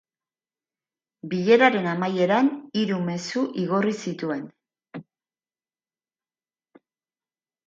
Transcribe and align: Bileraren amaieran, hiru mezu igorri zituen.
Bileraren 1.33 1.89
amaieran, 1.91 2.49
hiru 2.83 2.97
mezu 3.09 3.43
igorri 3.65 3.93
zituen. 4.07 4.41